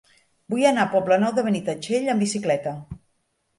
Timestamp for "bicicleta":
2.29-2.77